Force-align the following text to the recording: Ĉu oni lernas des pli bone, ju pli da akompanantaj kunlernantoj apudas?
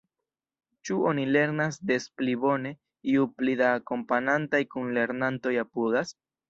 Ĉu 0.87 0.95
oni 1.09 1.25
lernas 1.35 1.77
des 1.91 2.09
pli 2.21 2.35
bone, 2.47 2.73
ju 3.13 3.29
pli 3.37 3.57
da 3.63 3.71
akompanantaj 3.81 4.67
kunlernantoj 4.75 5.59
apudas? 5.69 6.23